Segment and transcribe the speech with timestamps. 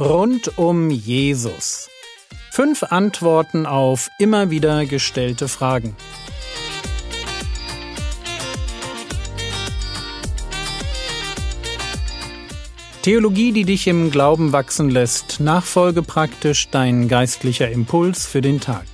[0.00, 1.88] Rund um Jesus.
[2.50, 5.94] Fünf Antworten auf immer wieder gestellte Fragen.
[13.02, 18.86] Theologie, die dich im Glauben wachsen lässt, nachfolge praktisch dein geistlicher Impuls für den Tag.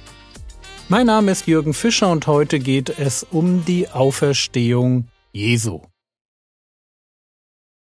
[0.90, 5.80] Mein Name ist Jürgen Fischer und heute geht es um die Auferstehung Jesu.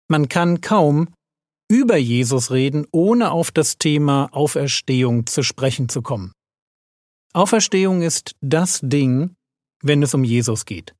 [0.09, 1.09] Man kann kaum
[1.69, 6.33] über Jesus reden, ohne auf das Thema Auferstehung zu sprechen zu kommen.
[7.35, 9.35] Auferstehung ist das Ding,
[9.83, 10.95] wenn es um Jesus geht.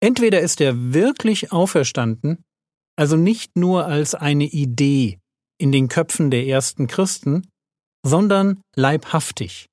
[0.00, 2.42] Entweder ist er wirklich auferstanden,
[2.96, 5.20] also nicht nur als eine Idee
[5.58, 7.48] in den Köpfen der ersten Christen,
[8.04, 9.66] sondern leibhaftig.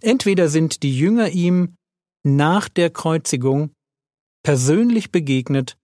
[0.00, 1.74] Entweder sind die Jünger ihm
[2.24, 3.72] nach der Kreuzigung
[4.44, 5.76] persönlich begegnet,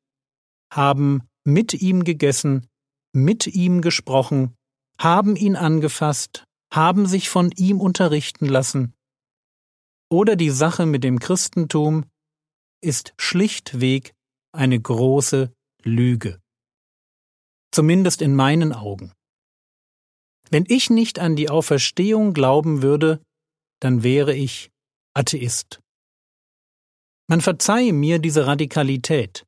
[0.72, 2.68] haben mit ihm gegessen,
[3.12, 4.54] mit ihm gesprochen,
[5.00, 8.94] haben ihn angefasst, haben sich von ihm unterrichten lassen.
[10.10, 12.04] Oder die Sache mit dem Christentum
[12.82, 14.14] ist schlichtweg
[14.52, 16.40] eine große Lüge.
[17.72, 19.12] Zumindest in meinen Augen.
[20.50, 23.20] Wenn ich nicht an die Auferstehung glauben würde,
[23.80, 24.70] dann wäre ich
[25.14, 25.80] Atheist.
[27.28, 29.44] Man verzeihe mir diese Radikalität,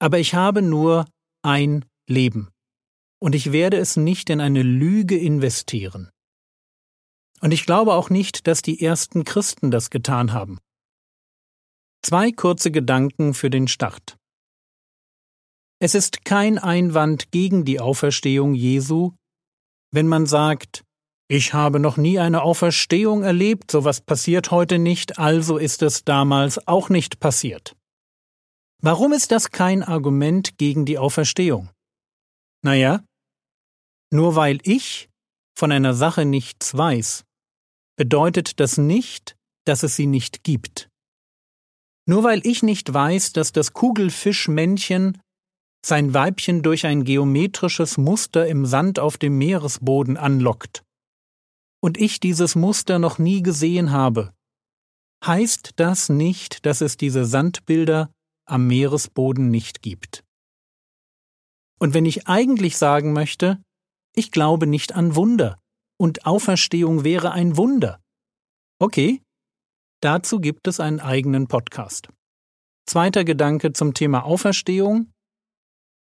[0.00, 1.06] aber ich habe nur
[1.42, 2.50] ein Leben
[3.26, 6.10] und ich werde es nicht in eine Lüge investieren.
[7.40, 10.60] Und ich glaube auch nicht, dass die ersten Christen das getan haben.
[12.04, 14.16] Zwei kurze Gedanken für den Start.
[15.80, 19.10] Es ist kein Einwand gegen die Auferstehung Jesu,
[19.90, 20.84] wenn man sagt,
[21.26, 26.64] ich habe noch nie eine Auferstehung erlebt, sowas passiert heute nicht, also ist es damals
[26.68, 27.74] auch nicht passiert.
[28.80, 31.70] Warum ist das kein Argument gegen die Auferstehung?
[32.62, 33.02] Naja,
[34.12, 35.08] nur weil ich
[35.56, 37.24] von einer Sache nichts weiß,
[37.96, 40.88] bedeutet das nicht, dass es sie nicht gibt.
[42.08, 45.20] Nur weil ich nicht weiß, dass das Kugelfischmännchen
[45.84, 50.82] sein Weibchen durch ein geometrisches Muster im Sand auf dem Meeresboden anlockt,
[51.80, 54.32] und ich dieses Muster noch nie gesehen habe,
[55.24, 58.10] heißt das nicht, dass es diese Sandbilder
[58.44, 60.24] am Meeresboden nicht gibt.
[61.78, 63.62] Und wenn ich eigentlich sagen möchte,
[64.16, 65.60] ich glaube nicht an Wunder,
[65.98, 68.00] und Auferstehung wäre ein Wunder.
[68.80, 69.22] Okay,
[70.02, 72.08] dazu gibt es einen eigenen Podcast.
[72.88, 75.12] Zweiter Gedanke zum Thema Auferstehung.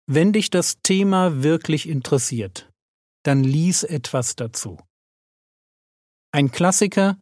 [0.07, 2.69] Wenn dich das Thema wirklich interessiert,
[3.23, 4.77] dann lies etwas dazu.
[6.31, 7.19] Ein Klassiker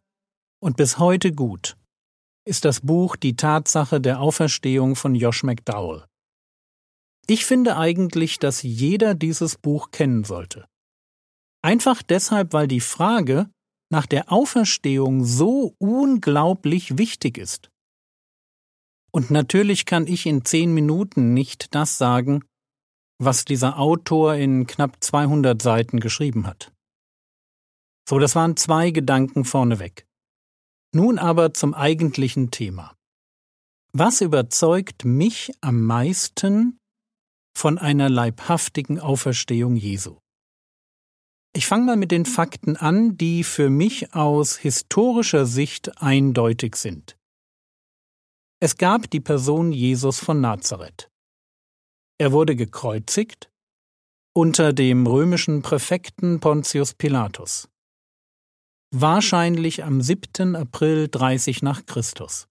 [0.60, 1.76] und bis heute gut
[2.46, 6.06] ist das Buch Die Tatsache der Auferstehung von Josh McDowell.
[7.30, 10.66] Ich finde eigentlich, dass jeder dieses Buch kennen sollte.
[11.62, 13.50] Einfach deshalb, weil die Frage
[13.90, 17.70] nach der Auferstehung so unglaublich wichtig ist.
[19.12, 22.44] Und natürlich kann ich in zehn Minuten nicht das sagen,
[23.18, 26.72] was dieser Autor in knapp 200 Seiten geschrieben hat.
[28.08, 30.06] So, das waren zwei Gedanken vorneweg.
[30.94, 32.94] Nun aber zum eigentlichen Thema.
[33.92, 36.77] Was überzeugt mich am meisten
[37.58, 40.20] von einer leibhaftigen Auferstehung Jesu?
[41.52, 47.16] Ich fange mal mit den Fakten an, die für mich aus historischer Sicht eindeutig sind.
[48.60, 51.10] Es gab die Person Jesus von Nazareth.
[52.18, 53.50] Er wurde gekreuzigt
[54.36, 57.68] unter dem römischen Präfekten Pontius Pilatus.
[58.94, 60.54] Wahrscheinlich am 7.
[60.54, 62.46] April 30 nach Christus.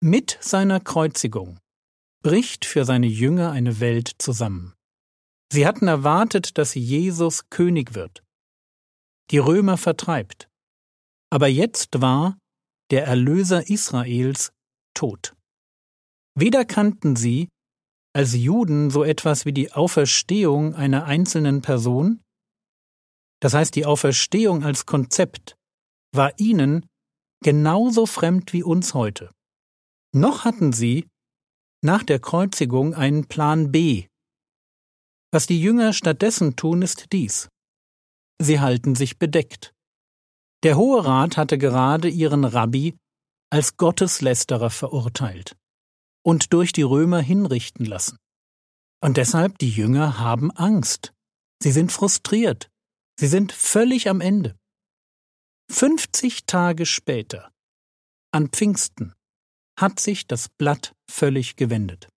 [0.00, 1.60] Mit seiner Kreuzigung
[2.26, 4.74] bricht für seine Jünger eine Welt zusammen.
[5.52, 8.24] Sie hatten erwartet, dass Jesus König wird,
[9.30, 10.48] die Römer vertreibt.
[11.30, 12.36] Aber jetzt war
[12.90, 14.50] der Erlöser Israels
[14.92, 15.36] tot.
[16.36, 17.48] Weder kannten sie
[18.12, 22.24] als Juden so etwas wie die Auferstehung einer einzelnen Person,
[23.40, 25.54] das heißt die Auferstehung als Konzept,
[26.12, 26.86] war ihnen
[27.44, 29.30] genauso fremd wie uns heute.
[30.12, 31.06] Noch hatten sie
[31.86, 34.06] nach der Kreuzigung einen Plan B,
[35.32, 37.48] was die Jünger stattdessen tun, ist dies.
[38.40, 39.74] Sie halten sich bedeckt.
[40.62, 42.96] Der Hohe Rat hatte gerade ihren Rabbi
[43.50, 45.56] als Gotteslästerer verurteilt
[46.24, 48.16] und durch die Römer hinrichten lassen.
[49.02, 51.12] Und deshalb die Jünger haben Angst.
[51.62, 52.70] Sie sind frustriert.
[53.18, 54.56] Sie sind völlig am Ende.
[55.70, 57.52] 50 Tage später,
[58.32, 59.14] an Pfingsten,
[59.78, 62.08] hat sich das Blatt völlig gewendet.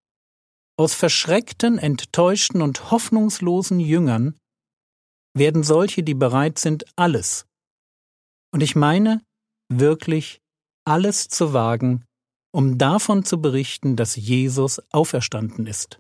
[0.78, 4.38] Aus verschreckten, enttäuschten und hoffnungslosen Jüngern
[5.36, 7.46] werden solche, die bereit sind, alles.
[8.52, 9.22] Und ich meine
[9.72, 10.40] wirklich
[10.86, 12.06] alles zu wagen,
[12.52, 16.00] um davon zu berichten, dass Jesus auferstanden ist.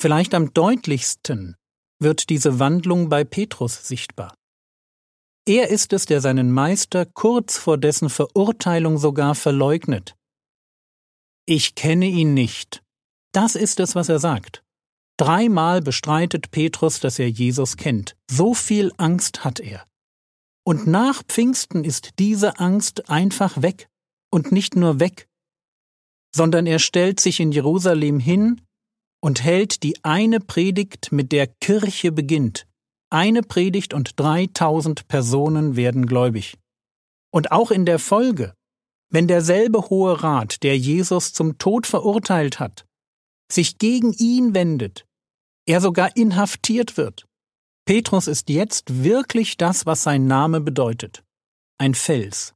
[0.00, 1.56] Vielleicht am deutlichsten
[2.00, 4.34] wird diese Wandlung bei Petrus sichtbar.
[5.48, 10.16] Er ist es, der seinen Meister kurz vor dessen Verurteilung sogar verleugnet.
[11.46, 12.82] Ich kenne ihn nicht.
[13.32, 14.64] Das ist es, was er sagt.
[15.16, 18.16] Dreimal bestreitet Petrus, dass er Jesus kennt.
[18.28, 19.86] So viel Angst hat er.
[20.64, 23.88] Und nach Pfingsten ist diese Angst einfach weg.
[24.30, 25.28] Und nicht nur weg,
[26.34, 28.60] sondern er stellt sich in Jerusalem hin
[29.22, 32.66] und hält die eine Predigt, mit der Kirche beginnt.
[33.08, 36.58] Eine Predigt und dreitausend Personen werden gläubig.
[37.32, 38.54] Und auch in der Folge,
[39.10, 42.86] wenn derselbe Hohe Rat, der Jesus zum Tod verurteilt hat,
[43.50, 45.06] sich gegen ihn wendet,
[45.66, 47.26] er sogar inhaftiert wird.
[47.86, 51.22] Petrus ist jetzt wirklich das, was sein Name bedeutet.
[51.78, 52.54] Ein Fels.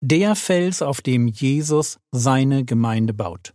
[0.00, 3.54] Der Fels, auf dem Jesus seine Gemeinde baut.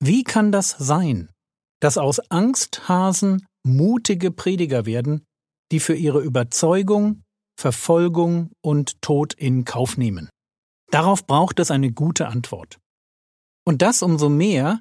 [0.00, 1.30] Wie kann das sein,
[1.80, 5.24] dass aus Angsthasen mutige Prediger werden,
[5.72, 7.22] die für ihre Überzeugung,
[7.58, 10.28] Verfolgung und Tod in Kauf nehmen?
[10.94, 12.78] Darauf braucht es eine gute Antwort.
[13.66, 14.80] Und das umso mehr,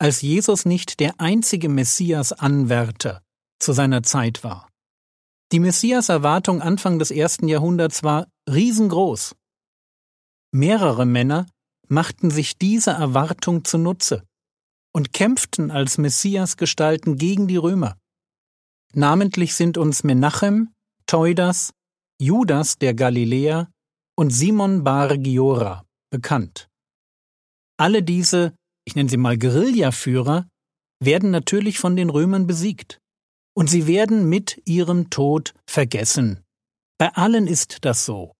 [0.00, 3.22] als Jesus nicht der einzige Messias-Anwärter
[3.60, 4.68] zu seiner Zeit war.
[5.52, 9.36] Die Messias-Erwartung Anfang des ersten Jahrhunderts war riesengroß.
[10.50, 11.46] Mehrere Männer
[11.86, 14.24] machten sich diese Erwartung zunutze
[14.92, 17.96] und kämpften als Messias-Gestalten gegen die Römer.
[18.94, 20.74] Namentlich sind uns Menachem,
[21.06, 21.72] Theudas,
[22.20, 23.70] Judas der Galiläer
[24.20, 26.68] und Simon Bar Giora bekannt.
[27.78, 30.46] Alle diese, ich nenne sie mal Guerillaführer,
[31.02, 32.98] werden natürlich von den Römern besiegt.
[33.56, 36.44] Und sie werden mit ihrem Tod vergessen.
[36.98, 38.32] Bei allen ist das so.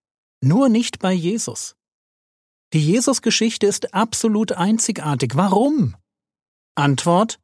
[0.45, 1.77] Nur nicht bei Jesus.
[2.75, 5.35] Die Jesus-Geschichte ist absolut einzigartig.
[5.35, 5.97] Warum?
[6.75, 7.41] Antwort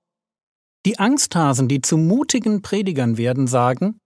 [0.85, 3.99] Die Angsthasen, die zu mutigen Predigern werden, sagen,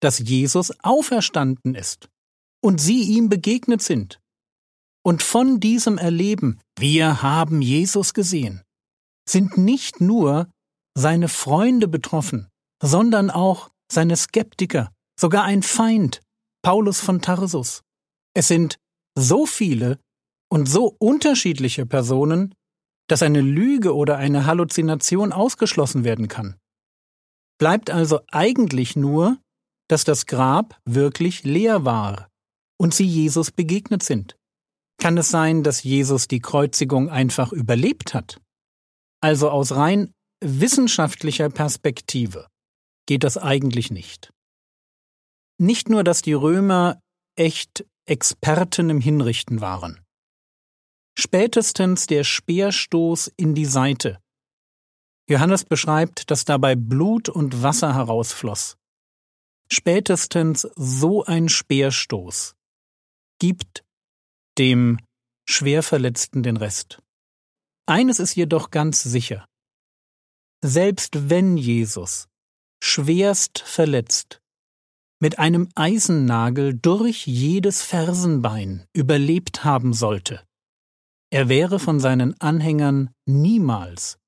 [0.00, 2.10] dass Jesus auferstanden ist
[2.60, 4.20] und sie ihm begegnet sind.
[5.04, 8.62] Und von diesem Erleben, wir haben Jesus gesehen,
[9.28, 10.50] sind nicht nur
[10.96, 12.48] seine Freunde betroffen,
[12.82, 16.22] sondern auch seine Skeptiker, sogar ein Feind,
[16.62, 17.82] Paulus von Tarsus.
[18.34, 18.78] Es sind
[19.16, 19.98] so viele
[20.50, 22.54] und so unterschiedliche Personen,
[23.08, 26.56] dass eine Lüge oder eine Halluzination ausgeschlossen werden kann.
[27.58, 29.38] Bleibt also eigentlich nur,
[29.88, 32.27] dass das Grab wirklich leer war
[32.78, 34.36] und sie Jesus begegnet sind?
[35.00, 38.40] Kann es sein, dass Jesus die Kreuzigung einfach überlebt hat?
[39.20, 42.48] Also aus rein wissenschaftlicher Perspektive
[43.06, 44.32] geht das eigentlich nicht.
[45.60, 47.00] Nicht nur, dass die Römer
[47.36, 50.00] echt Experten im Hinrichten waren.
[51.18, 54.20] Spätestens der Speerstoß in die Seite.
[55.28, 58.76] Johannes beschreibt, dass dabei Blut und Wasser herausfloss.
[59.70, 62.54] Spätestens so ein Speerstoß
[63.38, 63.84] gibt
[64.58, 64.98] dem
[65.48, 67.02] Schwerverletzten den Rest.
[67.86, 69.46] Eines ist jedoch ganz sicher.
[70.62, 72.28] Selbst wenn Jesus
[72.82, 74.40] schwerst verletzt
[75.20, 80.44] mit einem Eisennagel durch jedes Fersenbein überlebt haben sollte,
[81.30, 84.18] er wäre von seinen Anhängern niemals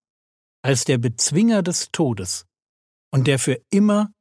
[0.63, 2.47] als der Bezwinger des Todes
[3.13, 4.13] und der für immer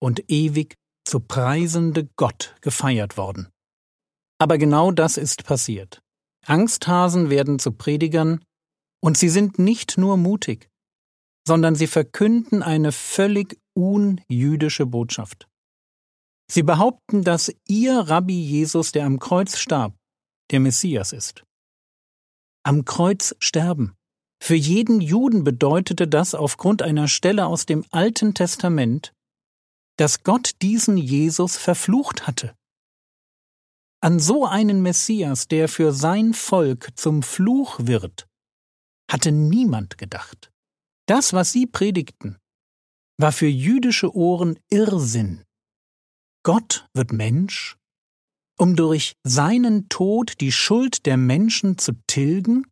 [0.00, 0.74] und ewig
[1.04, 3.51] zu preisende Gott gefeiert worden.
[4.42, 6.02] Aber genau das ist passiert.
[6.46, 8.44] Angsthasen werden zu Predigern,
[9.00, 10.68] und sie sind nicht nur mutig,
[11.46, 15.46] sondern sie verkünden eine völlig unjüdische Botschaft.
[16.50, 19.94] Sie behaupten, dass ihr Rabbi Jesus, der am Kreuz starb,
[20.50, 21.44] der Messias ist.
[22.64, 23.94] Am Kreuz sterben.
[24.42, 29.12] Für jeden Juden bedeutete das aufgrund einer Stelle aus dem Alten Testament,
[29.98, 32.56] dass Gott diesen Jesus verflucht hatte.
[34.04, 38.26] An so einen Messias, der für sein Volk zum Fluch wird,
[39.08, 40.50] hatte niemand gedacht.
[41.06, 42.36] Das, was sie predigten,
[43.16, 45.44] war für jüdische Ohren Irrsinn.
[46.44, 47.76] Gott wird Mensch,
[48.58, 52.66] um durch seinen Tod die Schuld der Menschen zu tilgen?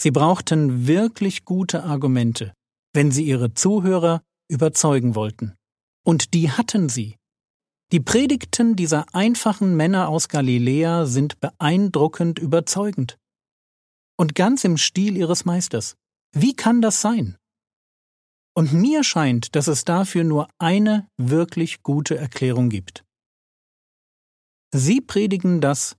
[0.00, 2.54] Sie brauchten wirklich gute Argumente,
[2.92, 5.56] wenn sie ihre Zuhörer überzeugen wollten.
[6.04, 7.16] Und die hatten sie.
[7.92, 13.18] Die Predigten dieser einfachen Männer aus Galiläa sind beeindruckend überzeugend.
[14.16, 15.96] Und ganz im Stil ihres Meisters.
[16.32, 17.36] Wie kann das sein?
[18.56, 23.04] Und mir scheint, dass es dafür nur eine wirklich gute Erklärung gibt.
[24.72, 25.96] Sie predigen das,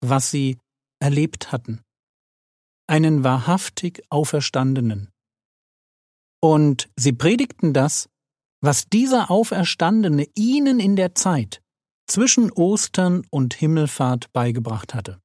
[0.00, 0.58] was sie
[1.00, 1.82] erlebt hatten.
[2.88, 5.10] Einen wahrhaftig Auferstandenen.
[6.42, 8.08] Und sie predigten das,
[8.60, 11.62] was dieser Auferstandene ihnen in der Zeit
[12.06, 15.20] zwischen Ostern und Himmelfahrt beigebracht hatte.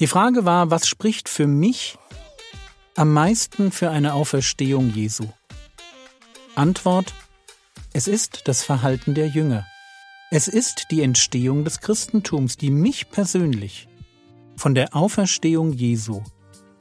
[0.00, 1.98] Die Frage war, was spricht für mich
[2.96, 5.24] am meisten für eine Auferstehung Jesu?
[6.54, 7.12] Antwort
[7.92, 9.66] Es ist das Verhalten der Jünger.
[10.30, 13.88] Es ist die Entstehung des Christentums, die mich persönlich
[14.56, 16.22] von der Auferstehung Jesu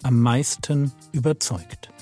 [0.01, 1.92] am meisten überzeugt.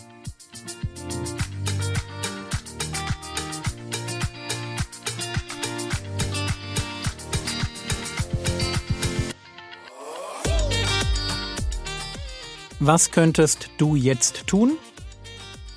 [12.83, 14.71] Was könntest du jetzt tun?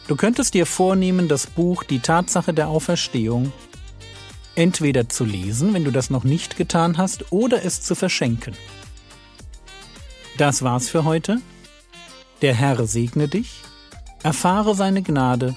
[0.08, 3.52] Du könntest dir vornehmen, das Buch Die Tatsache der Auferstehung
[4.54, 8.54] entweder zu lesen, wenn du das noch nicht getan hast, oder es zu verschenken.
[10.38, 11.42] Das war's für heute.
[12.40, 13.61] Der Herr segne dich,
[14.23, 15.54] erfahre seine Gnade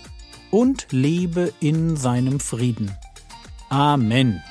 [0.52, 2.92] und lebe in seinem Frieden.
[3.70, 4.44] Amen.